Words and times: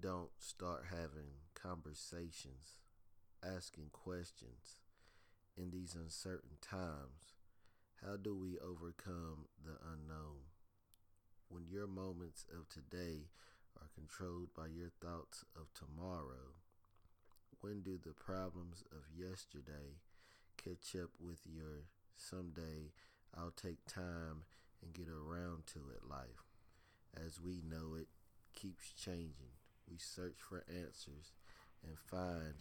don't 0.00 0.30
start 0.38 0.84
having 0.90 1.40
conversations, 1.54 2.78
asking 3.42 3.88
questions 3.92 4.80
in 5.56 5.70
these 5.70 5.94
uncertain 5.94 6.58
times, 6.60 7.34
how 8.04 8.16
do 8.16 8.34
we 8.34 8.58
overcome 8.58 9.46
the 9.64 9.78
unknown? 9.92 10.52
When 11.48 11.66
your 11.66 11.86
moments 11.86 12.44
of 12.52 12.68
today 12.68 13.30
are 13.76 13.88
controlled 13.94 14.48
by 14.54 14.66
your 14.66 14.90
thoughts 15.00 15.44
of 15.56 15.72
tomorrow, 15.72 16.60
when 17.60 17.82
do 17.82 17.98
the 17.98 18.12
problems 18.12 18.84
of 18.92 19.16
yesterday 19.16 20.02
catch 20.62 20.94
up 21.00 21.10
with 21.18 21.40
your 21.46 21.88
someday 22.16 22.92
I'll 23.34 23.50
take 23.50 23.86
time 23.86 24.44
and 24.82 24.92
get 24.92 25.08
around 25.08 25.66
to 25.68 25.78
it 25.94 26.08
life? 26.08 26.44
As 27.16 27.40
we 27.40 27.62
know 27.66 27.94
it 27.94 28.08
keeps 28.54 28.92
changing. 28.92 29.56
We 29.90 29.98
search 29.98 30.36
for 30.38 30.64
answers 30.68 31.32
and 31.86 31.96
find 31.96 32.54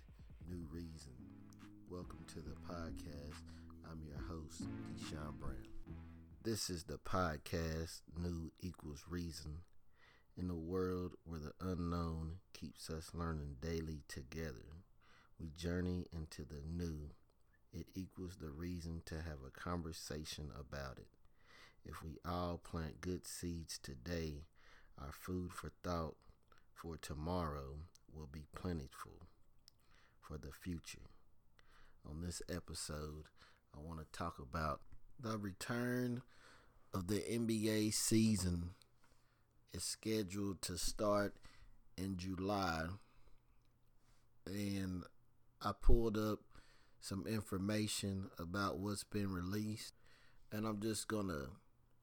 new 0.47 0.67
reason. 0.71 1.13
Welcome 1.89 2.23
to 2.27 2.35
the 2.35 2.55
podcast. 2.71 3.41
I'm 3.89 4.02
your 4.07 4.21
host, 4.27 4.67
Deshaun 4.95 5.39
Brown. 5.39 5.55
This 6.43 6.69
is 6.69 6.83
the 6.83 6.99
podcast, 6.99 8.02
New 8.21 8.52
Equals 8.61 9.05
Reason. 9.09 9.61
In 10.38 10.49
a 10.52 10.55
world 10.55 11.13
where 11.23 11.39
the 11.39 11.53
unknown 11.59 12.38
keeps 12.53 12.89
us 12.91 13.11
learning 13.13 13.55
daily 13.59 14.03
together, 14.07 14.83
we 15.39 15.49
journey 15.57 16.05
into 16.13 16.44
the 16.44 16.61
new. 16.69 17.09
It 17.73 17.88
equals 17.95 18.38
the 18.39 18.52
reason 18.52 19.02
to 19.05 19.16
have 19.16 19.39
a 19.45 19.59
conversation 19.59 20.52
about 20.59 20.99
it. 20.99 21.07
If 21.83 22.03
we 22.03 22.17
all 22.23 22.59
plant 22.63 23.02
good 23.02 23.25
seeds 23.25 23.80
today, 23.81 24.44
our 25.02 25.11
food 25.11 25.52
for 25.53 25.71
thought 25.83 26.16
for 26.75 26.97
tomorrow 26.97 27.79
will 28.13 28.29
be 28.31 28.45
plentiful 28.55 29.27
for 30.21 30.38
the 30.38 30.52
future. 30.52 31.09
On 32.08 32.22
this 32.22 32.41
episode, 32.50 33.25
I 33.75 33.80
want 33.81 34.00
to 34.00 34.17
talk 34.17 34.38
about 34.39 34.81
the 35.19 35.38
return 35.38 36.22
of 36.94 37.08
the 37.08 37.19
NBA 37.19 37.94
season 37.94 38.72
is 39.73 39.83
scheduled 39.83 40.61
to 40.63 40.77
start 40.77 41.35
in 41.97 42.17
July. 42.17 42.85
And 44.45 45.03
I 45.61 45.72
pulled 45.80 46.17
up 46.17 46.39
some 47.00 47.25
information 47.28 48.30
about 48.38 48.80
what's 48.80 49.03
been 49.03 49.31
released. 49.31 49.94
And 50.52 50.66
I'm 50.66 50.80
just 50.80 51.07
going 51.07 51.28
to 51.28 51.47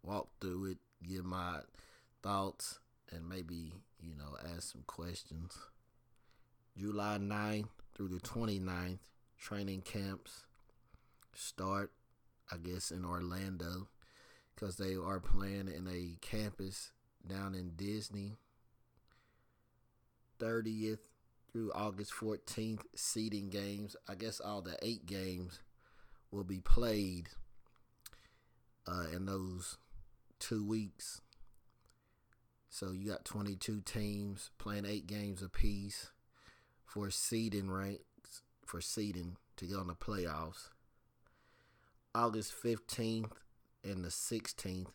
walk 0.02 0.28
through 0.40 0.72
it, 0.72 0.78
give 1.06 1.24
my 1.24 1.60
thoughts, 2.22 2.80
and 3.10 3.28
maybe, 3.28 3.72
you 4.02 4.14
know, 4.16 4.36
ask 4.54 4.72
some 4.72 4.84
questions. 4.86 5.56
July 6.76 7.18
9th 7.20 7.68
through 7.94 8.08
the 8.08 8.20
29th, 8.20 8.98
training 9.38 9.82
camps 9.82 10.46
start, 11.34 11.92
I 12.50 12.56
guess, 12.56 12.90
in 12.90 13.04
Orlando 13.04 13.88
because 14.54 14.76
they 14.76 14.94
are 14.94 15.20
playing 15.20 15.68
in 15.68 15.86
a 15.88 16.16
campus 16.20 16.92
down 17.26 17.54
in 17.54 17.72
Disney. 17.76 18.36
30th 20.40 20.98
through 21.52 21.70
August 21.74 22.12
14th, 22.12 22.82
seeding 22.96 23.48
games. 23.50 23.94
I 24.08 24.14
guess 24.14 24.40
all 24.40 24.62
the 24.62 24.76
eight 24.82 25.06
games 25.06 25.60
will 26.30 26.44
be 26.44 26.60
played 26.60 27.28
uh, 28.86 29.06
in 29.14 29.26
those 29.26 29.78
two 30.38 30.66
weeks. 30.66 31.20
So 32.72 32.90
you 32.90 33.10
got 33.10 33.26
22 33.26 33.82
teams 33.82 34.50
playing 34.56 34.86
eight 34.86 35.06
games 35.06 35.42
apiece 35.42 36.10
for 36.86 37.10
seeding 37.10 37.70
ranks 37.70 38.00
for 38.64 38.80
seeding 38.80 39.36
to 39.56 39.66
get 39.66 39.76
on 39.76 39.88
the 39.88 39.94
playoffs. 39.94 40.70
August 42.14 42.54
15th 42.64 43.32
and 43.84 44.02
the 44.02 44.08
16th 44.08 44.86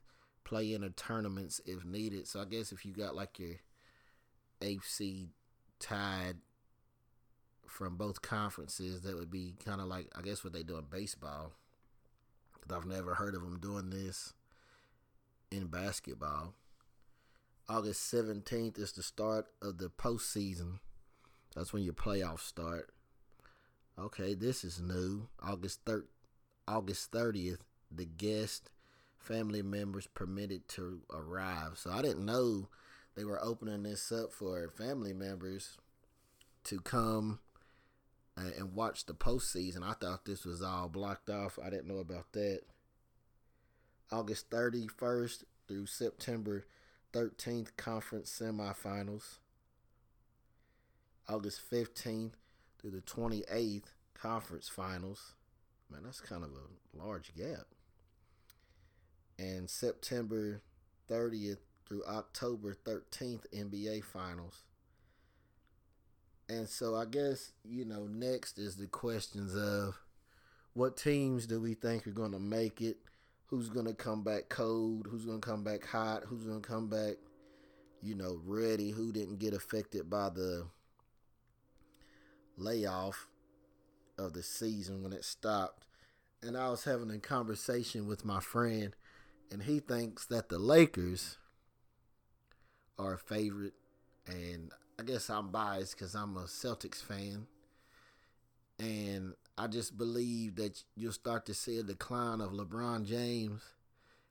play 0.43 0.73
in 0.73 0.81
the 0.81 0.89
tournaments 0.89 1.61
if 1.67 1.85
needed. 1.85 2.27
So 2.27 2.41
I 2.41 2.45
guess 2.45 2.71
if 2.71 2.83
you 2.83 2.93
got 2.93 3.15
like 3.15 3.37
your 3.37 3.57
AFC 4.59 5.27
tied 5.79 6.37
from 7.67 7.95
both 7.95 8.23
conferences, 8.23 9.01
that 9.01 9.15
would 9.15 9.29
be 9.29 9.53
kind 9.63 9.81
of 9.81 9.87
like 9.87 10.07
I 10.17 10.23
guess 10.23 10.43
what 10.43 10.51
they 10.51 10.63
do 10.63 10.79
in 10.79 10.85
baseball. 10.89 11.51
I've 12.75 12.87
never 12.87 13.13
heard 13.13 13.35
of 13.35 13.41
them 13.41 13.59
doing 13.59 13.91
this 13.91 14.33
in 15.51 15.67
basketball. 15.67 16.55
August 17.69 18.13
17th 18.13 18.79
is 18.79 18.93
the 18.93 19.03
start 19.03 19.47
of 19.61 19.77
the 19.77 19.89
postseason. 19.89 20.79
That's 21.53 21.73
when 21.73 21.83
your 21.83 21.93
playoffs 21.93 22.41
start. 22.41 22.93
Okay, 23.99 24.33
this 24.35 24.63
is 24.63 24.79
new. 24.79 25.27
August 25.43 25.83
3rd, 25.83 26.03
August 26.65 27.11
30th, 27.11 27.59
the 27.91 28.05
guest 28.05 28.69
family 29.17 29.61
members 29.61 30.07
permitted 30.07 30.67
to 30.69 31.01
arrive. 31.11 31.73
So 31.75 31.91
I 31.91 32.01
didn't 32.01 32.25
know 32.25 32.69
they 33.15 33.25
were 33.25 33.43
opening 33.43 33.83
this 33.83 34.13
up 34.13 34.31
for 34.31 34.69
family 34.69 35.11
members 35.11 35.77
to 36.65 36.79
come 36.79 37.39
uh, 38.37 38.51
and 38.57 38.75
watch 38.75 39.05
the 39.05 39.13
postseason. 39.13 39.83
I 39.83 39.93
thought 39.93 40.23
this 40.23 40.45
was 40.45 40.61
all 40.61 40.87
blocked 40.87 41.29
off. 41.29 41.59
I 41.61 41.69
didn't 41.69 41.87
know 41.87 41.97
about 41.97 42.31
that. 42.31 42.61
August 44.09 44.49
31st 44.51 45.43
through 45.67 45.87
September 45.87 46.65
13th 47.13 47.75
conference 47.77 48.41
semifinals. 48.41 49.39
August 51.29 51.61
15th 51.71 52.33
through 52.79 52.91
the 52.91 53.01
28th 53.01 53.91
conference 54.13 54.69
finals. 54.69 55.33
Man, 55.91 56.01
that's 56.03 56.21
kind 56.21 56.43
of 56.43 56.51
a 56.51 56.97
large 56.97 57.33
gap. 57.35 57.65
And 59.39 59.69
September 59.69 60.61
30th 61.09 61.59
through 61.87 62.03
October 62.05 62.73
13th 62.73 63.45
NBA 63.53 64.03
finals. 64.03 64.63
And 66.49 66.67
so 66.67 66.95
I 66.95 67.05
guess, 67.05 67.51
you 67.63 67.85
know, 67.85 68.07
next 68.09 68.57
is 68.57 68.75
the 68.77 68.87
questions 68.87 69.55
of 69.55 69.99
what 70.73 70.95
teams 70.95 71.45
do 71.45 71.59
we 71.59 71.73
think 71.73 72.07
are 72.07 72.11
going 72.11 72.31
to 72.31 72.39
make 72.39 72.81
it? 72.81 72.97
Who's 73.47 73.69
to 73.69 73.93
come 73.93 74.23
back 74.23 74.49
cold, 74.49 75.07
who's 75.09 75.25
to 75.25 75.39
come 75.39 75.63
back 75.63 75.85
hot, 75.85 76.23
who's 76.25 76.45
to 76.45 76.59
come 76.59 76.87
back, 76.89 77.15
you 78.01 78.13
know, 78.13 78.39
ready, 78.45 78.91
who 78.91 79.11
didn't 79.11 79.39
get 79.39 79.53
affected 79.53 80.09
by 80.09 80.29
the 80.29 80.67
layoff 82.57 83.27
of 84.17 84.33
the 84.33 84.43
season 84.43 85.01
when 85.01 85.13
it 85.13 85.23
stopped. 85.23 85.85
And 86.41 86.57
I 86.57 86.69
was 86.69 86.83
having 86.83 87.09
a 87.09 87.19
conversation 87.19 88.07
with 88.07 88.25
my 88.25 88.39
friend, 88.39 88.95
and 89.51 89.63
he 89.63 89.79
thinks 89.79 90.25
that 90.25 90.49
the 90.49 90.59
Lakers 90.59 91.37
are 92.99 93.13
a 93.13 93.17
favorite. 93.17 93.73
And 94.27 94.71
I 94.99 95.03
guess 95.03 95.29
I'm 95.29 95.51
biased 95.51 95.97
because 95.97 96.15
I'm 96.15 96.35
a 96.37 96.43
Celtics 96.43 97.01
fan. 97.01 97.47
And 98.79 99.33
I 99.57 99.67
just 99.67 99.97
believe 99.97 100.55
that 100.55 100.83
you'll 100.95 101.11
start 101.11 101.45
to 101.47 101.53
see 101.53 101.79
a 101.79 101.83
decline 101.83 102.41
of 102.41 102.51
LeBron 102.51 103.05
James. 103.05 103.61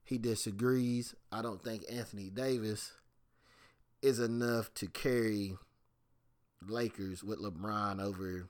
He 0.05 0.19
disagrees. 0.19 1.15
I 1.33 1.43
don't 1.43 1.63
think 1.63 1.85
Anthony 1.91 2.31
Davis 2.31 2.93
is 4.03 4.21
enough 4.21 4.73
to 4.75 4.87
carry 4.87 5.57
Lakers 6.67 7.25
with 7.25 7.41
LeBron 7.41 8.01
over 8.01 8.49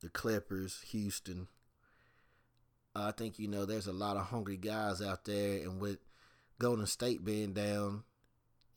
the 0.00 0.08
Clippers, 0.08 0.82
Houston. 0.90 1.48
I 2.94 3.10
think 3.10 3.38
you 3.38 3.48
know 3.48 3.64
there's 3.64 3.86
a 3.86 3.92
lot 3.92 4.16
of 4.16 4.26
hungry 4.26 4.56
guys 4.56 5.02
out 5.02 5.24
there, 5.24 5.58
and 5.58 5.80
with 5.80 5.98
Golden 6.58 6.86
State 6.86 7.24
being 7.24 7.52
down, 7.52 8.04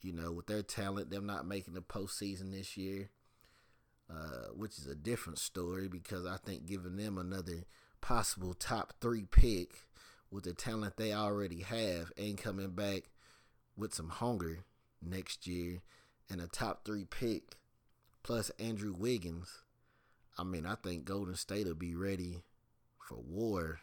you 0.01 0.11
know, 0.11 0.31
with 0.31 0.47
their 0.47 0.63
talent, 0.63 1.09
them 1.09 1.25
not 1.25 1.47
making 1.47 1.73
the 1.73 1.81
postseason 1.81 2.51
this 2.51 2.75
year. 2.75 3.09
Uh, 4.11 4.47
which 4.55 4.79
is 4.79 4.87
a 4.87 4.95
different 4.95 5.37
story 5.37 5.87
because 5.87 6.25
I 6.25 6.37
think 6.37 6.65
giving 6.65 6.97
them 6.97 7.19
another 7.19 7.65
possible 8.01 8.55
top 8.55 8.93
three 8.99 9.25
pick 9.25 9.83
with 10.31 10.45
the 10.45 10.53
talent 10.53 10.97
they 10.97 11.13
already 11.13 11.61
have 11.61 12.11
and 12.17 12.35
coming 12.35 12.71
back 12.71 13.11
with 13.77 13.93
some 13.93 14.09
hunger 14.09 14.65
next 14.99 15.45
year 15.45 15.83
and 16.27 16.41
a 16.41 16.47
top 16.47 16.85
three 16.85 17.05
pick 17.05 17.57
plus 18.23 18.49
Andrew 18.59 18.95
Wiggins. 18.97 19.61
I 20.39 20.43
mean, 20.43 20.65
I 20.65 20.73
think 20.73 21.05
Golden 21.05 21.35
State 21.35 21.67
will 21.67 21.75
be 21.75 21.93
ready 21.93 22.41
for 22.97 23.17
war 23.17 23.81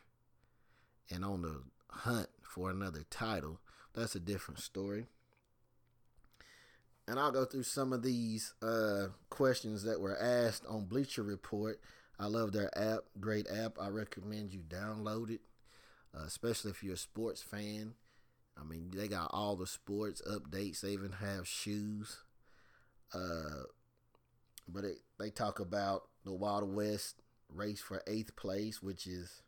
and 1.09 1.25
on 1.25 1.43
the 1.43 1.63
hunt 1.89 2.31
for 2.43 2.69
another 2.69 3.05
title. 3.11 3.61
That's 3.95 4.17
a 4.17 4.21
different 4.21 4.59
story 4.59 5.07
and 7.09 7.19
I'll 7.19 7.33
go 7.33 7.45
through 7.45 7.63
some 7.63 7.93
of 7.93 8.03
these 8.03 8.55
uh, 8.63 9.09
questions 9.31 9.85
that 9.85 10.01
were 10.01 10.19
asked 10.19 10.65
on 10.69 10.87
Bleacher 10.87 11.23
Report. 11.23 11.81
I 12.19 12.27
love 12.27 12.53
their 12.53 12.77
app, 12.77 13.01
great 13.21 13.47
app. 13.51 13.79
I 13.81 13.89
recommend 13.89 14.53
you 14.53 14.61
download 14.61 15.31
it, 15.31 15.41
uh, 16.17 16.25
especially 16.25 16.71
if 16.71 16.83
you're 16.83 16.95
a 16.95 16.99
sports 16.99 17.43
fan. 17.43 17.95
I 18.59 18.65
mean, 18.65 18.91
they 18.95 19.07
got 19.07 19.31
all 19.33 19.55
the 19.55 19.67
sports 19.67 20.23
updates. 20.29 20.81
They 20.81 20.91
even 20.91 21.13
have 21.13 21.47
shoes. 21.47 22.19
Uh, 23.15 23.65
but 24.67 24.85
it, 24.85 24.97
they 25.19 25.31
talk 25.31 25.61
about 25.61 26.09
the 26.25 26.33
Wild 26.33 26.75
West 26.75 27.23
race 27.55 27.81
for 27.81 28.03
eighth 28.07 28.35
place, 28.35 28.83
which 28.83 29.07
is, 29.07 29.43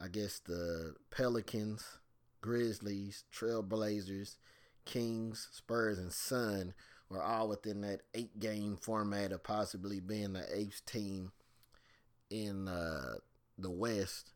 I 0.00 0.08
guess, 0.08 0.40
the 0.40 0.94
Pelicans, 1.10 1.98
Grizzlies, 2.42 3.24
Trailblazers, 3.32 4.36
Kings, 4.86 5.48
Spurs, 5.52 5.98
and 5.98 6.12
Sun 6.12 6.72
were 7.10 7.22
all 7.22 7.48
within 7.48 7.82
that 7.82 8.00
eight 8.14 8.38
game 8.40 8.78
format 8.80 9.32
of 9.32 9.44
possibly 9.44 10.00
being 10.00 10.32
the 10.32 10.46
eighth 10.52 10.84
team 10.86 11.32
in 12.30 12.68
uh, 12.68 13.16
the 13.58 13.70
West. 13.70 14.32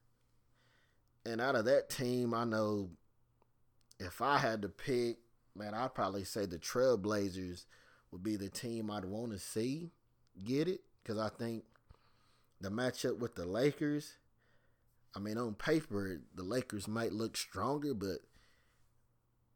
And 1.24 1.40
out 1.40 1.56
of 1.56 1.64
that 1.64 1.88
team, 1.88 2.34
I 2.34 2.44
know 2.44 2.90
if 3.98 4.20
I 4.20 4.38
had 4.38 4.62
to 4.62 4.68
pick, 4.68 5.18
man, 5.56 5.74
I'd 5.74 5.94
probably 5.94 6.24
say 6.24 6.46
the 6.46 6.58
Trailblazers 6.58 7.64
would 8.10 8.22
be 8.22 8.36
the 8.36 8.48
team 8.48 8.90
I'd 8.90 9.04
want 9.04 9.32
to 9.32 9.38
see 9.38 9.90
get 10.44 10.68
it 10.68 10.80
because 11.02 11.18
I 11.18 11.28
think 11.28 11.64
the 12.60 12.70
matchup 12.70 13.18
with 13.18 13.34
the 13.34 13.46
Lakers. 13.46 14.14
I 15.14 15.18
mean, 15.18 15.38
on 15.38 15.54
paper, 15.54 16.20
the 16.34 16.44
Lakers 16.44 16.86
might 16.86 17.12
look 17.12 17.36
stronger, 17.36 17.94
but 17.94 18.18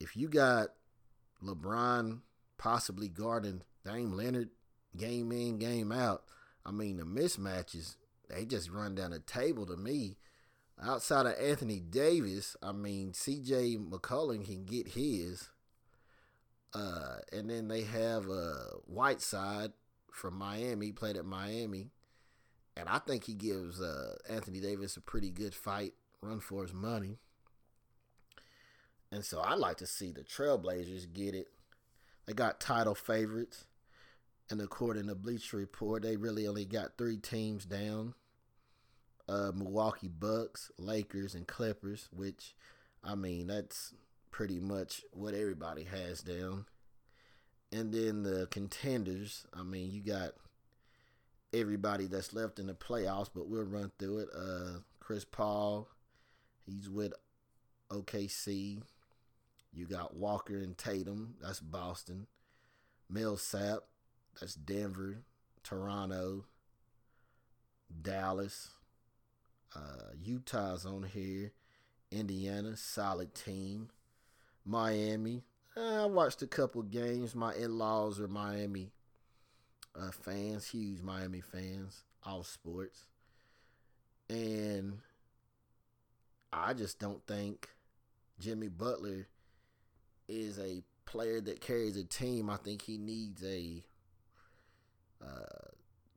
if 0.00 0.16
you 0.16 0.28
got 0.28 0.70
LeBron 1.44 2.20
possibly 2.58 3.08
guarding 3.08 3.62
Dame 3.84 4.12
Lillard 4.12 4.48
game 4.96 5.32
in, 5.32 5.58
game 5.58 5.92
out, 5.92 6.24
I 6.64 6.70
mean, 6.70 6.96
the 6.96 7.04
mismatches, 7.04 7.96
they 8.28 8.44
just 8.44 8.70
run 8.70 8.94
down 8.94 9.10
the 9.10 9.20
table 9.20 9.66
to 9.66 9.76
me. 9.76 10.16
Outside 10.82 11.26
of 11.26 11.34
Anthony 11.38 11.78
Davis, 11.78 12.56
I 12.62 12.72
mean, 12.72 13.12
CJ 13.12 13.90
McCollum 13.90 14.44
can 14.44 14.64
get 14.64 14.88
his. 14.88 15.50
Uh, 16.72 17.18
and 17.32 17.48
then 17.48 17.68
they 17.68 17.82
have 17.82 18.28
uh, 18.28 18.78
Whiteside 18.86 19.72
from 20.10 20.36
Miami, 20.36 20.90
played 20.90 21.16
at 21.16 21.24
Miami. 21.24 21.90
And 22.76 22.88
I 22.88 22.98
think 22.98 23.24
he 23.24 23.34
gives 23.34 23.80
uh, 23.80 24.16
Anthony 24.28 24.60
Davis 24.60 24.96
a 24.96 25.00
pretty 25.00 25.30
good 25.30 25.54
fight, 25.54 25.92
run 26.20 26.40
for 26.40 26.62
his 26.62 26.72
money. 26.72 27.18
And 29.14 29.24
so 29.24 29.40
I'd 29.40 29.58
like 29.58 29.76
to 29.76 29.86
see 29.86 30.10
the 30.10 30.22
Trailblazers 30.22 31.12
get 31.12 31.36
it. 31.36 31.46
They 32.26 32.32
got 32.32 32.58
title 32.58 32.96
favorites. 32.96 33.64
And 34.50 34.60
according 34.60 35.06
to 35.06 35.14
Bleacher 35.14 35.56
Report, 35.56 36.02
they 36.02 36.16
really 36.16 36.48
only 36.48 36.64
got 36.64 36.98
three 36.98 37.18
teams 37.18 37.64
down 37.64 38.14
uh, 39.28 39.52
Milwaukee 39.54 40.08
Bucks, 40.08 40.72
Lakers, 40.78 41.34
and 41.34 41.46
Clippers, 41.46 42.08
which, 42.12 42.54
I 43.04 43.14
mean, 43.14 43.46
that's 43.46 43.94
pretty 44.32 44.58
much 44.58 45.02
what 45.12 45.32
everybody 45.32 45.84
has 45.84 46.20
down. 46.20 46.66
And 47.72 47.92
then 47.92 48.24
the 48.24 48.48
contenders, 48.50 49.46
I 49.54 49.62
mean, 49.62 49.92
you 49.92 50.02
got 50.02 50.32
everybody 51.52 52.06
that's 52.06 52.34
left 52.34 52.58
in 52.58 52.66
the 52.66 52.74
playoffs, 52.74 53.30
but 53.32 53.46
we'll 53.46 53.62
run 53.62 53.92
through 53.96 54.18
it. 54.18 54.28
Uh, 54.36 54.80
Chris 54.98 55.24
Paul, 55.24 55.88
he's 56.66 56.90
with 56.90 57.14
OKC. 57.90 58.82
You 59.74 59.86
got 59.86 60.14
Walker 60.14 60.56
and 60.56 60.78
Tatum, 60.78 61.34
that's 61.42 61.60
Boston. 61.60 62.26
Millsap, 63.10 63.80
that's 64.40 64.54
Denver, 64.54 65.18
Toronto, 65.62 66.44
Dallas, 68.02 68.70
uh, 69.74 70.12
Utah's 70.22 70.86
on 70.86 71.02
here, 71.02 71.52
Indiana, 72.10 72.76
solid 72.76 73.34
team, 73.34 73.88
Miami. 74.64 75.42
Uh, 75.76 76.04
I 76.04 76.06
watched 76.06 76.42
a 76.42 76.46
couple 76.46 76.82
games. 76.82 77.34
My 77.34 77.54
in-laws 77.54 78.20
are 78.20 78.28
Miami 78.28 78.92
uh, 79.98 80.10
fans, 80.12 80.68
huge 80.68 81.02
Miami 81.02 81.40
fans, 81.40 82.04
all 82.22 82.44
sports, 82.44 83.06
and 84.28 84.98
I 86.52 86.72
just 86.74 87.00
don't 87.00 87.26
think 87.26 87.70
Jimmy 88.38 88.68
Butler 88.68 89.26
is 90.28 90.58
a 90.58 90.82
player 91.06 91.40
that 91.40 91.60
carries 91.60 91.96
a 91.96 92.04
team. 92.04 92.50
I 92.50 92.56
think 92.56 92.82
he 92.82 92.98
needs 92.98 93.44
a 93.44 93.82
uh, 95.22 95.68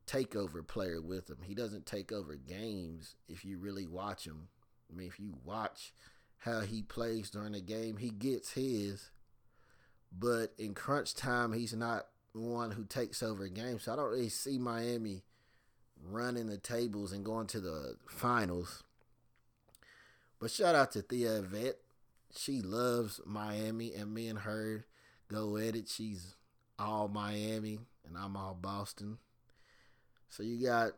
takeover 0.08 0.66
player 0.66 1.02
with 1.02 1.30
him. 1.30 1.38
He 1.44 1.54
doesn't 1.54 1.86
take 1.86 2.12
over 2.12 2.36
games 2.36 3.16
if 3.28 3.46
you 3.46 3.60
really 3.60 3.86
watch 3.86 4.26
him. 4.26 4.48
I 4.92 4.96
mean, 4.96 5.08
if 5.08 5.20
you 5.20 5.36
watch 5.44 5.94
how 6.40 6.62
he 6.62 6.82
plays 6.82 7.30
during 7.30 7.52
the 7.52 7.62
game, 7.62 7.98
he 7.98 8.10
gets 8.10 8.54
his. 8.54 9.12
But 10.18 10.54
in 10.58 10.74
crunch 10.74 11.14
time, 11.14 11.54
he's 11.54 11.74
not 11.74 12.08
one 12.34 12.72
who 12.72 12.86
takes 12.86 13.22
over 13.22 13.44
a 13.44 13.50
game. 13.50 13.80
So 13.80 13.92
I 13.92 13.96
don't 13.96 14.12
really 14.12 14.30
see 14.30 14.58
Miami 14.58 15.24
running 16.04 16.48
the 16.48 16.58
tables 16.58 17.12
and 17.12 17.26
going 17.26 17.48
to 17.48 17.60
the 17.60 17.96
finals. 18.08 18.84
But 20.40 20.52
shout 20.52 20.76
out 20.76 20.92
to 20.94 21.02
Thea 21.02 21.42
Vet 21.42 21.78
she 22.36 22.62
loves 22.62 23.22
Miami, 23.26 23.94
and 23.94 24.14
me 24.14 24.28
and 24.28 24.40
her 24.40 24.86
go 25.28 25.58
at 25.58 25.76
it. 25.76 25.88
She's 25.88 26.36
all 26.80 27.08
Miami, 27.08 27.80
and 28.06 28.18
I'm 28.18 28.36
all 28.36 28.58
Boston. 28.60 29.18
So 30.30 30.44
you 30.44 30.66
got 30.66 30.92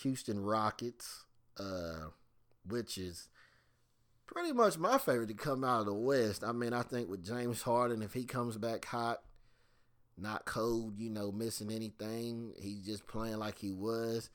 Houston 0.00 0.42
Rockets, 0.42 1.24
uh, 1.58 2.08
which 2.66 2.98
is 2.98 3.28
pretty 4.26 4.52
much 4.52 4.78
my 4.78 4.98
favorite 4.98 5.28
to 5.28 5.34
come 5.34 5.64
out 5.64 5.80
of 5.80 5.86
the 5.86 5.94
West. 5.94 6.44
I 6.44 6.52
mean, 6.52 6.72
I 6.72 6.82
think 6.82 7.08
with 7.08 7.24
James 7.24 7.62
Harden, 7.62 8.02
if 8.02 8.14
he 8.14 8.24
comes 8.24 8.56
back 8.56 8.84
hot, 8.84 9.20
not 10.16 10.44
cold, 10.44 10.98
you 10.98 11.10
know, 11.10 11.32
missing 11.32 11.70
anything, 11.70 12.52
he's 12.60 12.84
just 12.84 13.06
playing 13.06 13.38
like 13.38 13.58
he 13.58 13.72
was. 13.72 14.30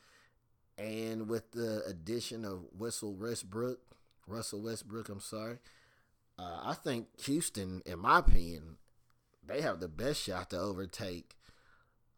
And 0.77 1.27
with 1.27 1.51
the 1.51 1.83
addition 1.87 2.45
of 2.45 2.65
Russell 2.77 3.13
Westbrook, 3.13 3.79
Russell 4.27 4.61
Westbrook, 4.61 5.09
I'm 5.09 5.19
sorry, 5.19 5.57
uh, 6.39 6.61
I 6.63 6.73
think 6.73 7.07
Houston, 7.23 7.81
in 7.85 7.99
my 7.99 8.19
opinion, 8.19 8.77
they 9.45 9.61
have 9.61 9.79
the 9.79 9.89
best 9.89 10.23
shot 10.23 10.51
to 10.51 10.57
overtake 10.59 11.35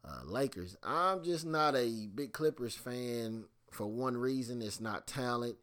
uh, 0.06 0.22
Lakers. 0.26 0.78
I'm 0.84 1.24
just 1.24 1.46
not 1.46 1.76
a 1.76 2.08
big 2.14 2.32
Clippers 2.32 2.76
fan 2.76 3.46
for 3.72 3.88
one 3.88 4.16
reason. 4.16 4.62
It's 4.62 4.80
not 4.80 5.08
talent. 5.08 5.56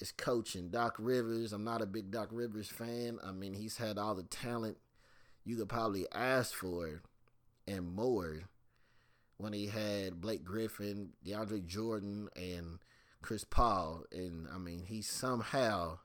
It's 0.00 0.12
coaching. 0.12 0.68
Doc 0.68 0.94
Rivers. 0.98 1.52
I'm 1.52 1.64
not 1.64 1.82
a 1.82 1.86
big 1.86 2.12
Doc 2.12 2.28
Rivers 2.30 2.68
fan. 2.68 3.18
I 3.24 3.32
mean, 3.32 3.54
he's 3.54 3.78
had 3.78 3.98
all 3.98 4.14
the 4.14 4.22
talent 4.22 4.76
you 5.44 5.56
could 5.56 5.68
probably 5.68 6.06
ask 6.12 6.54
for 6.54 7.02
and 7.66 7.94
more 7.94 8.42
when 9.38 9.52
he 9.52 9.66
had 9.66 10.20
Blake 10.20 10.44
Griffin, 10.44 11.10
DeAndre 11.26 11.66
Jordan, 11.66 12.28
and 12.36 12.78
Chris 13.22 13.44
Paul. 13.44 14.04
And 14.12 14.46
I 14.54 14.58
mean, 14.58 14.84
he 14.86 15.02
somehow 15.02 15.98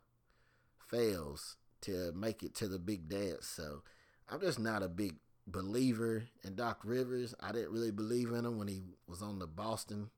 fails 0.89 1.57
to 1.83 2.11
make 2.13 2.43
it 2.43 2.55
to 2.55 2.67
the 2.67 2.79
big 2.79 3.09
dance. 3.09 3.47
So 3.47 3.81
I'm 4.29 4.39
just 4.39 4.59
not 4.59 4.83
a 4.83 4.89
big 4.89 5.15
believer 5.47 6.23
in 6.43 6.55
Doc 6.55 6.81
Rivers. 6.83 7.35
I 7.39 7.51
didn't 7.51 7.71
really 7.71 7.91
believe 7.91 8.29
in 8.31 8.45
him 8.45 8.57
when 8.57 8.67
he 8.67 8.81
was 9.07 9.21
on 9.21 9.39
the 9.39 9.47
Boston 9.47 10.09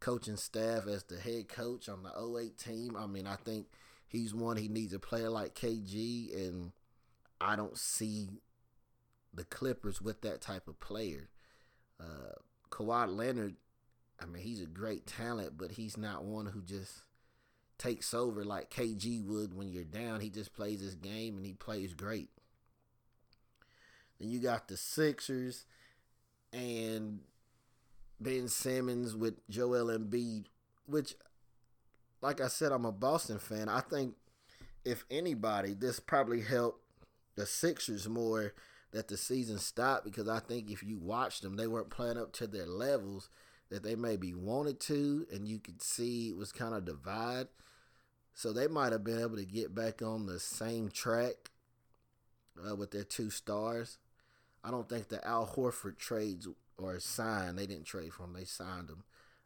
coaching 0.00 0.36
staff 0.36 0.86
as 0.86 1.04
the 1.04 1.18
head 1.18 1.48
coach 1.48 1.88
on 1.88 2.02
the 2.02 2.38
08 2.38 2.58
team. 2.58 2.96
I 2.96 3.06
mean, 3.06 3.26
I 3.26 3.36
think 3.36 3.66
he's 4.08 4.34
one 4.34 4.56
he 4.56 4.68
needs 4.68 4.92
a 4.92 4.98
player 4.98 5.30
like 5.30 5.54
KG, 5.54 6.34
and 6.36 6.72
I 7.40 7.56
don't 7.56 7.78
see 7.78 8.28
the 9.32 9.44
Clippers 9.44 10.00
with 10.00 10.22
that 10.22 10.40
type 10.40 10.68
of 10.68 10.80
player. 10.80 11.28
Uh, 12.00 12.34
Kawhi 12.70 13.14
Leonard, 13.14 13.56
I 14.20 14.26
mean, 14.26 14.42
he's 14.42 14.60
a 14.60 14.66
great 14.66 15.06
talent, 15.06 15.56
but 15.56 15.72
he's 15.72 15.96
not 15.96 16.24
one 16.24 16.46
who 16.46 16.62
just 16.62 17.02
takes 17.78 18.14
over 18.14 18.44
like 18.44 18.70
KG 18.70 19.24
would 19.24 19.54
when 19.54 19.70
you're 19.70 19.84
down. 19.84 20.20
He 20.20 20.30
just 20.30 20.54
plays 20.54 20.80
his 20.80 20.94
game 20.94 21.36
and 21.36 21.44
he 21.44 21.52
plays 21.52 21.94
great. 21.94 22.30
Then 24.18 24.30
you 24.30 24.40
got 24.40 24.68
the 24.68 24.76
Sixers 24.76 25.64
and 26.52 27.20
Ben 28.20 28.48
Simmons 28.48 29.14
with 29.14 29.46
Joel 29.48 29.86
Embiid, 29.86 30.46
which, 30.86 31.14
like 32.22 32.40
I 32.40 32.48
said, 32.48 32.72
I'm 32.72 32.86
a 32.86 32.92
Boston 32.92 33.38
fan. 33.38 33.68
I 33.68 33.80
think 33.80 34.14
if 34.84 35.04
anybody, 35.10 35.74
this 35.74 36.00
probably 36.00 36.40
helped 36.40 36.82
the 37.34 37.44
Sixers 37.44 38.08
more 38.08 38.54
that 38.92 39.08
the 39.08 39.16
season 39.16 39.58
stopped 39.58 40.04
because 40.04 40.28
I 40.28 40.38
think 40.38 40.70
if 40.70 40.82
you 40.82 40.96
watched 40.98 41.42
them, 41.42 41.56
they 41.56 41.66
weren't 41.66 41.90
playing 41.90 42.16
up 42.16 42.32
to 42.34 42.46
their 42.46 42.66
levels 42.66 43.28
that 43.70 43.82
they 43.82 43.94
maybe 43.94 44.34
wanted 44.34 44.80
to, 44.80 45.26
and 45.32 45.46
you 45.48 45.58
could 45.58 45.82
see 45.82 46.28
it 46.28 46.36
was 46.36 46.52
kind 46.52 46.74
of 46.74 46.84
divide. 46.84 47.48
So 48.34 48.52
they 48.52 48.68
might 48.68 48.92
have 48.92 49.04
been 49.04 49.20
able 49.20 49.36
to 49.36 49.44
get 49.44 49.74
back 49.74 50.02
on 50.02 50.26
the 50.26 50.38
same 50.38 50.90
track 50.90 51.50
uh, 52.68 52.76
with 52.76 52.90
their 52.90 53.04
two 53.04 53.30
stars. 53.30 53.98
I 54.62 54.70
don't 54.70 54.88
think 54.88 55.08
the 55.08 55.26
Al 55.26 55.46
Horford 55.46 55.96
trades 55.96 56.46
or 56.78 56.98
sign 57.00 57.56
They 57.56 57.66
didn't 57.66 57.86
trade 57.86 58.12
for 58.12 58.24
him. 58.24 58.34
They 58.34 58.44
signed 58.44 58.90
him. 58.90 59.04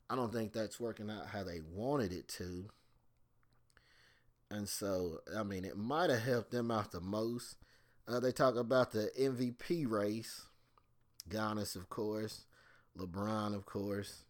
I 0.09 0.17
don't 0.17 0.33
think 0.33 0.53
that's 0.53 0.81
working 0.81 1.11
out 1.11 1.29
how 1.29 1.45
they 1.45 1.61
wanted 1.61 2.13
it 2.13 2.27
to. 2.39 2.67
And 4.51 4.69
so, 4.69 5.21
I 5.37 5.45
mean, 5.45 5.65
it 5.65 5.77
might 5.77 6.11
have 6.11 6.23
helped 6.23 6.51
them 6.51 6.71
out 6.71 6.91
the 6.91 7.01
most. 7.01 7.57
Uh, 8.09 8.19
they 8.19 8.33
talk 8.33 8.57
about 8.57 8.91
the 8.91 9.11
MVP 9.19 9.89
race. 9.89 10.47
Giannis, 11.29 11.77
of 11.77 11.89
course, 11.89 12.45
LeBron, 12.99 13.55
of 13.55 13.67
course. 13.67 14.25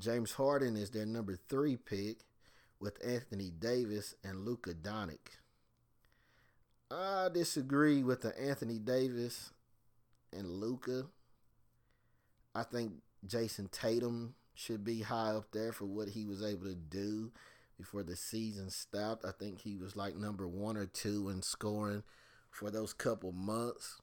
James 0.00 0.32
Harden 0.32 0.76
is 0.76 0.90
their 0.90 1.06
number 1.06 1.38
three 1.48 1.76
pick 1.76 2.18
with 2.80 2.98
Anthony 3.06 3.50
Davis 3.56 4.14
and 4.24 4.44
Luka 4.44 4.74
Doncic. 4.74 5.38
I 6.90 7.28
disagree 7.32 8.02
with 8.02 8.22
the 8.22 8.38
Anthony 8.38 8.78
Davis 8.78 9.52
and 10.32 10.50
Luka. 10.50 11.06
I 12.54 12.64
think 12.64 12.94
Jayson 13.26 13.70
Tatum 13.70 14.34
should 14.54 14.84
be 14.84 15.00
high 15.00 15.30
up 15.30 15.46
there 15.52 15.72
for 15.72 15.86
what 15.86 16.08
he 16.08 16.26
was 16.26 16.42
able 16.42 16.66
to 16.66 16.74
do 16.74 17.32
before 17.78 18.02
the 18.02 18.16
season 18.16 18.68
stopped. 18.68 19.24
I 19.24 19.30
think 19.30 19.60
he 19.60 19.76
was 19.76 19.96
like 19.96 20.16
number 20.16 20.46
one 20.46 20.76
or 20.76 20.84
two 20.84 21.30
in 21.30 21.40
scoring 21.40 22.02
for 22.50 22.70
those 22.70 22.92
couple 22.92 23.32
months. 23.32 24.01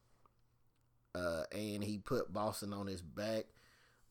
Uh, 1.15 1.43
and 1.51 1.83
he 1.83 1.97
put 1.97 2.31
Boston 2.31 2.73
on 2.73 2.87
his 2.87 3.01
back 3.01 3.45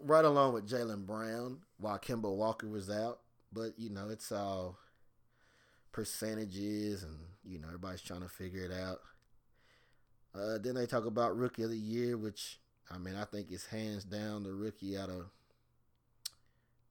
right 0.00 0.25
along 0.25 0.52
with 0.52 0.69
Jaylen 0.69 1.07
Brown 1.07 1.59
while 1.78 1.99
Kemba 1.99 2.35
Walker 2.35 2.69
was 2.69 2.90
out. 2.90 3.21
But, 3.52 3.78
you 3.78 3.90
know, 3.90 4.09
it's 4.11 4.31
all 4.33 4.78
percentages 5.93 7.02
and, 7.02 7.17
you 7.45 7.59
know, 7.59 7.69
everybody's 7.69 8.02
trying 8.02 8.23
to 8.23 8.28
figure 8.28 8.64
it 8.64 8.73
out. 8.73 9.00
Uh, 10.35 10.59
then 10.59 10.75
they 10.75 10.87
talk 10.87 11.07
about 11.07 11.37
Rookie 11.37 11.62
of 11.62 11.71
the 11.71 11.76
Year, 11.76 12.17
which, 12.17 12.61
I 12.90 12.99
mean, 12.99 13.17
I 13.17 13.25
think 13.25 13.50
is 13.50 13.67
hands 13.67 14.05
down 14.05 14.43
the 14.43 14.52
rookie 14.52 14.97
out 14.97 15.09
of 15.09 15.31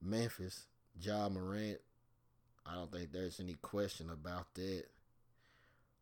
Memphis, 0.02 0.66
Ja 1.00 1.28
Morant. 1.28 1.78
I 2.66 2.74
don't 2.74 2.92
think 2.92 3.12
there's 3.12 3.40
any 3.40 3.54
question 3.54 4.10
about 4.10 4.54
that. 4.54 4.84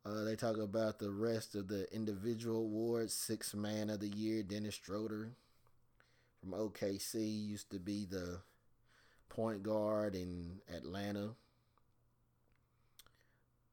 Uh, 0.06 0.22
they 0.22 0.36
talk 0.36 0.56
about 0.56 0.98
the 0.98 1.10
rest 1.10 1.56
of 1.56 1.66
the 1.66 1.92
individual 1.92 2.60
awards. 2.60 3.12
Six 3.12 3.54
Man 3.54 3.90
of 3.90 3.98
the 3.98 4.08
Year, 4.08 4.42
Dennis 4.44 4.78
Schroeder 4.84 5.30
from 6.40 6.52
OKC, 6.52 7.48
used 7.48 7.70
to 7.70 7.80
be 7.80 8.06
the 8.08 8.38
point 9.28 9.64
guard 9.64 10.14
in 10.14 10.60
Atlanta. 10.72 11.30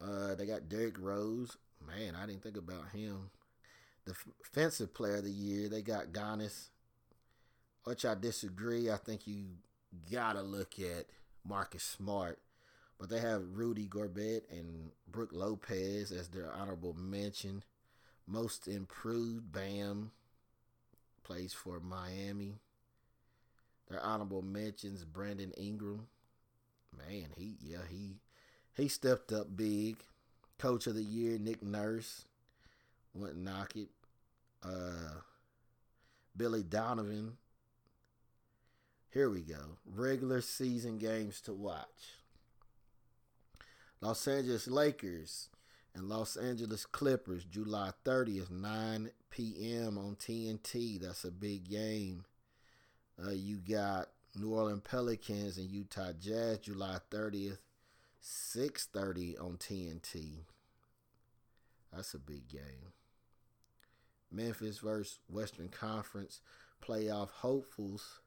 Uh, 0.02 0.34
they 0.34 0.48
got 0.48 0.70
Derrick 0.70 1.00
Rose. 1.00 1.58
Man, 1.86 2.16
I 2.16 2.26
didn't 2.26 2.42
think 2.42 2.58
about 2.58 2.90
him. 2.94 3.30
The 4.06 4.16
Defensive 4.44 4.94
Player 4.94 5.18
of 5.18 5.26
the 5.26 5.32
Year, 5.32 5.70
they 5.70 5.82
got 5.84 6.14
Giannis, 6.14 6.70
which 7.84 8.06
I 8.06 8.16
disagree. 8.16 8.90
I 8.90 8.98
think 8.98 9.28
you 9.28 9.46
gotta 10.12 10.42
look 10.42 10.80
at 10.80 11.06
Marcus 11.46 11.84
Smart 11.84 12.40
but 13.00 13.10
they 13.10 13.20
have 13.20 13.42
Rudy 13.54 13.86
Gobert 13.86 14.44
and 14.50 14.92
Brook 15.12 15.32
Lopez 15.34 16.12
as 16.12 16.30
their 16.30 16.52
honorable 16.52 16.94
mention. 16.94 17.64
Most 18.28 18.68
improved, 18.68 19.52
Bam 19.52 20.12
plays 21.24 21.54
for 21.54 21.80
Miami. 21.80 22.60
Their 23.90 24.02
honorable 24.02 24.42
mentions: 24.42 25.04
Brandon 25.04 25.52
Ingram. 25.58 26.08
Man, 26.98 27.28
he 27.36 27.56
yeah 27.62 27.86
he 27.90 28.18
he 28.76 28.88
stepped 28.88 29.32
up 29.32 29.56
big. 29.56 29.98
Coach 30.58 30.88
of 30.88 30.96
the 30.96 31.04
year: 31.04 31.38
Nick 31.38 31.64
Nurse. 31.64 32.26
Wouldn't 33.14 33.44
knock 33.44 33.76
it. 33.76 33.90
Uh, 34.64 35.20
Billy 36.36 36.64
Donovan. 36.64 37.38
Here 39.12 39.30
we 39.30 39.42
go. 39.42 39.78
Regular 39.86 40.42
season 40.42 40.98
games 40.98 41.40
to 41.42 41.54
watch. 41.54 42.23
Los 44.04 44.28
Angeles 44.28 44.68
Lakers 44.68 45.48
and 45.96 46.10
Los 46.10 46.36
Angeles 46.36 46.86
Clippers, 46.86 47.46
July 47.46 47.92
30th, 48.04 48.52
9 48.52 49.10
p.m. 49.30 49.98
on 49.98 50.18
TNT. 50.18 51.00
That's 51.00 51.24
a 51.24 51.32
big 51.32 51.70
game. 51.70 52.26
Uh, 53.18 53.32
you 53.32 53.60
got 53.60 54.10
New 54.36 54.54
Orleans 54.54 54.82
Pelicans 54.84 55.58
and 55.58 55.72
Utah 55.72 56.12
Jazz, 56.20 56.58
July 56.58 56.98
30th, 57.12 57.60
6:30 58.22 59.42
on 59.42 59.56
TNT. 59.56 60.40
That's 61.94 62.14
a 62.14 62.20
big 62.20 62.50
game. 62.50 62.92
Memphis 64.30 64.80
versus 64.80 65.20
Western 65.30 65.70
Conference 65.70 66.42
playoff 66.86 67.30
hopefuls. 67.30 68.20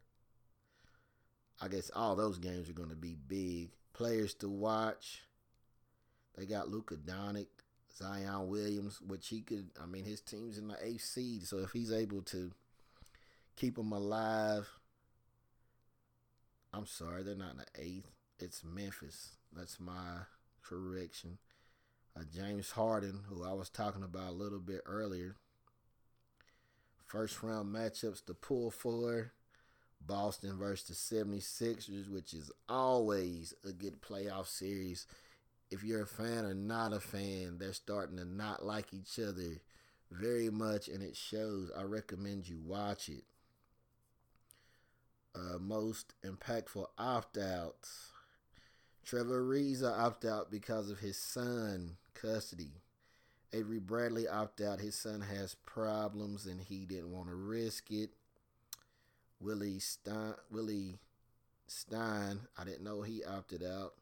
I 1.60 1.68
guess 1.68 1.90
all 1.94 2.16
those 2.16 2.38
games 2.38 2.70
are 2.70 2.74
going 2.74 2.88
to 2.88 2.96
be 2.96 3.14
big. 3.28 3.72
Players 3.92 4.32
to 4.36 4.48
watch. 4.48 5.20
They 6.36 6.46
got 6.46 6.68
Luka 6.68 6.96
Doncic, 6.96 7.46
Zion 7.96 8.48
Williams, 8.48 9.00
which 9.00 9.28
he 9.28 9.40
could. 9.40 9.70
I 9.82 9.86
mean, 9.86 10.04
his 10.04 10.20
team's 10.20 10.58
in 10.58 10.68
the 10.68 10.76
eighth 10.82 11.04
seed, 11.04 11.46
so 11.46 11.58
if 11.58 11.72
he's 11.72 11.92
able 11.92 12.22
to 12.22 12.52
keep 13.56 13.76
them 13.76 13.92
alive, 13.92 14.68
I'm 16.72 16.86
sorry, 16.86 17.22
they're 17.22 17.34
not 17.34 17.52
in 17.52 17.58
the 17.58 17.82
eighth. 17.82 18.10
It's 18.38 18.62
Memphis. 18.62 19.36
That's 19.56 19.80
my 19.80 20.24
correction. 20.62 21.38
Uh, 22.14 22.24
James 22.34 22.70
Harden, 22.72 23.20
who 23.28 23.44
I 23.44 23.54
was 23.54 23.70
talking 23.70 24.02
about 24.02 24.28
a 24.30 24.32
little 24.32 24.58
bit 24.58 24.82
earlier. 24.84 25.36
First 27.06 27.42
round 27.42 27.74
matchups 27.74 28.24
to 28.26 28.34
pull 28.34 28.70
for 28.70 29.32
Boston 30.04 30.58
versus 30.58 31.08
the 31.08 31.16
76ers, 31.16 32.10
which 32.10 32.34
is 32.34 32.50
always 32.68 33.54
a 33.64 33.72
good 33.72 34.02
playoff 34.02 34.46
series 34.46 35.06
if 35.70 35.82
you're 35.82 36.02
a 36.02 36.06
fan 36.06 36.44
or 36.44 36.54
not 36.54 36.92
a 36.92 37.00
fan, 37.00 37.56
they're 37.58 37.72
starting 37.72 38.16
to 38.18 38.24
not 38.24 38.64
like 38.64 38.92
each 38.92 39.18
other 39.18 39.60
very 40.10 40.50
much, 40.50 40.88
and 40.88 41.02
it 41.02 41.16
shows. 41.16 41.70
I 41.76 41.82
recommend 41.82 42.48
you 42.48 42.60
watch 42.64 43.08
it. 43.08 43.24
Uh, 45.34 45.58
most 45.58 46.14
impactful 46.24 46.86
opt 46.96 47.36
outs. 47.36 48.12
Trevor 49.04 49.42
Ariza 49.42 49.96
opt 49.98 50.24
out 50.24 50.50
because 50.50 50.90
of 50.90 51.00
his 51.00 51.18
son 51.18 51.96
custody. 52.14 52.72
Avery 53.52 53.78
Bradley 53.78 54.26
opt 54.26 54.60
out. 54.60 54.80
His 54.80 54.94
son 54.94 55.20
has 55.20 55.54
problems 55.66 56.46
and 56.46 56.60
he 56.60 56.86
didn't 56.86 57.12
want 57.12 57.28
to 57.28 57.34
risk 57.34 57.90
it. 57.90 58.10
Willie 59.40 59.78
Stein, 59.78 60.34
Willie 60.50 60.98
Stein, 61.66 62.40
I 62.58 62.64
didn't 62.64 62.84
know 62.84 63.02
he 63.02 63.22
opted 63.22 63.62
out. 63.62 63.94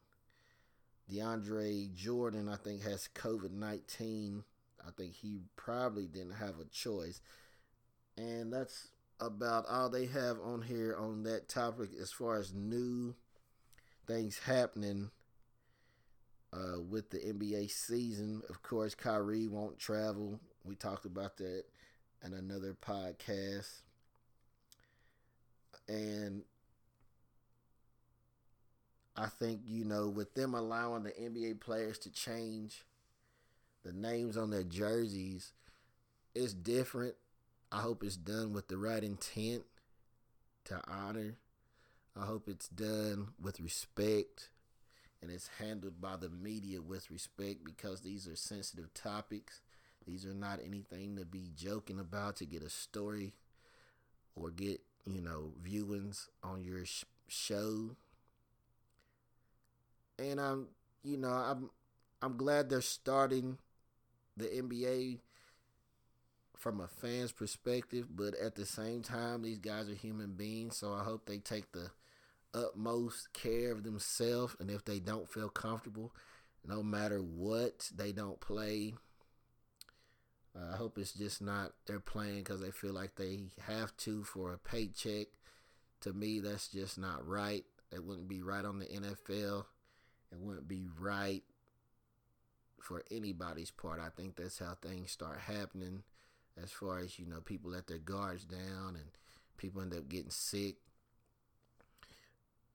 DeAndre 1.11 1.93
Jordan, 1.93 2.49
I 2.49 2.55
think, 2.55 2.83
has 2.83 3.09
COVID 3.15 3.51
19. 3.51 4.43
I 4.85 4.91
think 4.91 5.13
he 5.15 5.39
probably 5.55 6.07
didn't 6.07 6.35
have 6.35 6.59
a 6.59 6.65
choice. 6.65 7.21
And 8.17 8.51
that's 8.51 8.89
about 9.19 9.65
all 9.69 9.89
they 9.89 10.05
have 10.07 10.37
on 10.43 10.61
here 10.61 10.95
on 10.97 11.23
that 11.23 11.47
topic 11.49 11.89
as 12.01 12.11
far 12.11 12.37
as 12.37 12.53
new 12.53 13.15
things 14.07 14.39
happening 14.45 15.09
uh, 16.53 16.79
with 16.79 17.09
the 17.09 17.17
NBA 17.17 17.69
season. 17.69 18.41
Of 18.49 18.61
course, 18.61 18.95
Kyrie 18.95 19.47
won't 19.47 19.79
travel. 19.79 20.39
We 20.63 20.75
talked 20.75 21.05
about 21.05 21.37
that 21.37 21.63
in 22.23 22.33
another 22.33 22.75
podcast. 22.79 23.81
And 25.87 26.43
I 29.17 29.27
think, 29.27 29.61
you 29.65 29.85
know, 29.85 30.07
with 30.09 30.33
them 30.33 30.53
allowing 30.53 31.03
the 31.03 31.17
NBA 31.17 31.55
players 31.55 31.97
to 31.99 32.09
change 32.11 32.83
the 33.83 33.93
names 33.93 34.37
on 34.37 34.49
their 34.49 34.63
jerseys, 34.63 35.53
it's 36.35 36.53
different. 36.53 37.15
I 37.71 37.81
hope 37.81 38.03
it's 38.03 38.17
done 38.17 38.53
with 38.53 38.67
the 38.67 38.77
right 38.77 39.03
intent 39.03 39.63
to 40.65 40.81
honor. 40.87 41.37
I 42.19 42.25
hope 42.25 42.47
it's 42.47 42.67
done 42.69 43.29
with 43.41 43.59
respect 43.59 44.49
and 45.21 45.31
it's 45.31 45.49
handled 45.59 46.01
by 46.01 46.17
the 46.17 46.29
media 46.29 46.81
with 46.81 47.11
respect 47.11 47.63
because 47.65 48.01
these 48.01 48.27
are 48.27 48.35
sensitive 48.35 48.93
topics. 48.93 49.61
These 50.07 50.25
are 50.25 50.33
not 50.33 50.59
anything 50.65 51.17
to 51.17 51.25
be 51.25 51.51
joking 51.55 51.99
about 51.99 52.37
to 52.37 52.45
get 52.45 52.63
a 52.63 52.69
story 52.69 53.33
or 54.35 54.49
get, 54.49 54.81
you 55.05 55.21
know, 55.21 55.53
viewings 55.63 56.27
on 56.43 56.63
your 56.63 56.85
sh- 56.85 57.05
show 57.27 57.95
and 60.37 60.45
I'm 60.45 60.67
you 61.03 61.17
know 61.17 61.29
I'm 61.29 61.69
I'm 62.21 62.37
glad 62.37 62.69
they're 62.69 62.81
starting 62.81 63.57
the 64.35 64.45
NBA 64.45 65.19
from 66.57 66.81
a 66.81 66.87
fan's 66.87 67.31
perspective, 67.31 68.07
but 68.15 68.33
at 68.35 68.55
the 68.55 68.65
same 68.65 69.01
time, 69.01 69.43
these 69.43 69.59
guys 69.59 69.89
are 69.89 69.93
human 69.93 70.33
beings, 70.33 70.77
so 70.77 70.93
I 70.93 71.03
hope 71.03 71.25
they 71.25 71.37
take 71.37 71.71
the 71.71 71.91
utmost 72.53 73.31
care 73.33 73.71
of 73.71 73.83
themselves. 73.83 74.55
And 74.59 74.71
if 74.71 74.83
they 74.83 74.99
don't 74.99 75.29
feel 75.29 75.49
comfortable, 75.49 76.13
no 76.65 76.81
matter 76.81 77.19
what, 77.19 77.91
they 77.95 78.11
don't 78.11 78.39
play. 78.39 78.95
Uh, 80.55 80.73
I 80.73 80.77
hope 80.77 80.97
it's 80.97 81.13
just 81.13 81.41
not 81.41 81.73
they're 81.85 81.99
playing 81.99 82.39
because 82.39 82.61
they 82.61 82.71
feel 82.71 82.93
like 82.93 83.15
they 83.15 83.41
have 83.67 83.95
to 83.97 84.23
for 84.23 84.53
a 84.53 84.57
paycheck. 84.57 85.27
To 86.01 86.13
me, 86.13 86.39
that's 86.39 86.69
just 86.69 86.97
not 86.97 87.27
right. 87.27 87.63
It 87.91 88.03
wouldn't 88.03 88.27
be 88.27 88.41
right 88.41 88.65
on 88.65 88.79
the 88.79 88.85
NFL 88.85 89.65
it 90.35 90.45
wouldn't 90.45 90.67
be 90.67 90.85
right 90.99 91.43
for 92.79 93.03
anybody's 93.09 93.71
part. 93.71 93.99
I 93.99 94.09
think 94.09 94.35
that's 94.35 94.59
how 94.59 94.77
things 94.81 95.11
start 95.11 95.39
happening 95.39 96.03
as 96.61 96.71
far 96.71 96.99
as, 96.99 97.17
you 97.19 97.25
know, 97.25 97.41
people 97.41 97.71
let 97.71 97.87
their 97.87 97.97
guards 97.97 98.45
down 98.45 98.95
and 98.95 99.09
People 99.57 99.81
end 99.81 99.93
up 99.93 100.09
getting 100.09 100.31
sick. 100.31 100.75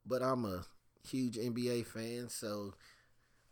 But 0.06 0.22
I'm 0.22 0.44
a 0.44 0.64
huge 1.06 1.36
NBA 1.36 1.86
fan, 1.86 2.28
so 2.28 2.74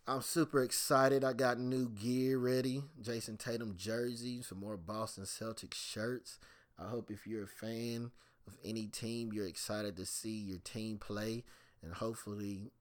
I'm 0.07 0.23
super 0.23 0.62
excited. 0.62 1.25
I 1.25 1.35
got 1.35 1.59
new 1.59 1.88
gear 1.88 2.38
ready. 2.38 2.83
Jayson 3.00 3.37
Tatum 3.38 3.75
jerseys, 3.77 4.47
some 4.47 4.61
more 4.61 4.77
Boston 4.77 5.25
Celtics 5.25 5.75
shirts. 5.75 6.38
I 6.79 6.88
hope 6.88 7.11
if 7.11 7.27
you're 7.27 7.45
a 7.45 7.49
fan 7.49 8.12
of 8.47 8.57
any 8.65 8.87
team, 8.87 9.33
you're 9.33 9.47
excited 9.47 9.97
to 9.97 10.07
see 10.07 10.37
your 10.37 10.59
team 10.59 10.99
play. 10.99 11.45
And 11.83 11.93
hopefully, 11.95 12.73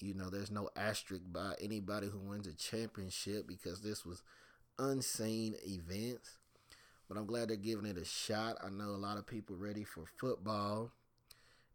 you 0.00 0.14
know, 0.14 0.30
there's 0.30 0.50
no 0.50 0.68
asterisk 0.76 1.22
by 1.32 1.54
anybody 1.60 2.08
who 2.08 2.18
wins 2.18 2.46
a 2.46 2.52
championship 2.52 3.46
because 3.46 3.80
this 3.80 4.04
was 4.04 4.22
unseen 4.78 5.54
events. 5.66 6.38
But 7.08 7.16
I'm 7.16 7.26
glad 7.26 7.48
they're 7.48 7.56
giving 7.56 7.86
it 7.86 7.96
a 7.96 8.04
shot. 8.04 8.56
I 8.62 8.68
know 8.68 8.90
a 8.90 8.96
lot 8.98 9.16
of 9.16 9.26
people 9.26 9.56
ready 9.56 9.84
for 9.84 10.04
football. 10.18 10.90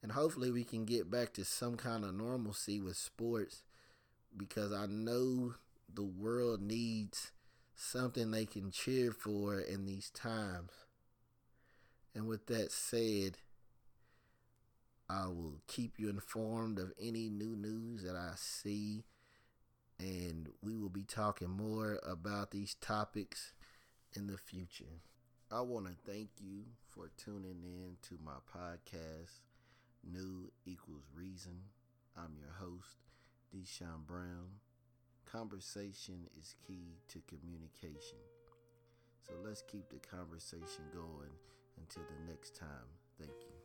And 0.04 0.12
hopefully 0.12 0.52
we 0.52 0.64
can 0.64 0.86
get 0.86 1.12
back 1.12 1.34
to 1.34 1.46
some 1.46 1.78
kind 1.78 2.04
of 2.04 2.14
normalcy 2.14 2.80
with 2.80 2.98
sports 2.98 3.64
because 4.36 4.74
I 4.74 4.88
know 4.88 5.54
the 5.94 6.04
world 6.04 6.62
needs 6.62 7.32
something 7.76 8.32
they 8.32 8.46
can 8.46 8.72
cheer 8.72 9.12
for 9.12 9.60
in 9.60 9.86
these 9.86 10.10
times. 10.10 10.72
And 12.14 12.28
with 12.28 12.48
that 12.48 12.72
said, 12.72 13.38
I 15.12 15.28
will 15.28 15.60
keep 15.68 16.00
you 16.00 16.10
informed 16.10 16.80
of 16.80 16.94
any 17.00 17.30
new 17.30 17.56
news 17.58 18.04
that 18.04 18.16
I 18.16 18.32
see. 18.36 19.04
And 20.00 20.48
we 20.64 20.78
will 20.78 20.90
be 20.90 21.04
talking 21.04 21.50
more 21.50 22.00
about 22.08 22.52
these 22.52 22.76
topics 22.76 23.52
in 24.14 24.28
the 24.28 24.38
future. 24.38 25.02
I 25.52 25.62
want 25.62 25.88
to 25.88 26.12
thank 26.12 26.30
you 26.40 26.64
for 26.90 27.12
tuning 27.18 27.62
in 27.64 27.98
to 28.04 28.18
my 28.24 28.40
podcast, 28.56 29.42
New 30.10 30.52
Equals 30.66 31.12
Reason. 31.14 31.60
I'm 32.18 32.38
your 32.40 32.54
host, 32.58 32.96
Deshaun 33.54 34.08
Brown. 34.08 34.60
Conversation 35.30 36.28
is 36.40 36.56
key 36.66 36.96
to 37.10 37.22
communication. 37.28 38.20
So 39.28 39.34
let's 39.44 39.62
keep 39.62 39.90
the 39.90 40.00
conversation 40.00 40.86
going 40.94 41.36
until 41.78 42.04
the 42.04 42.32
next 42.32 42.56
time. 42.56 42.88
Thank 43.20 43.32
you. 43.42 43.61